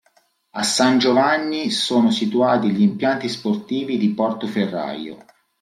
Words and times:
A 0.53 0.63
San 0.63 0.97
Giovanni 0.97 1.69
sono 1.69 2.09
situati 2.09 2.71
gli 2.71 2.81
impianti 2.81 3.29
sportivi 3.29 3.99
di 3.99 4.15
Portoferraio. 4.15 5.23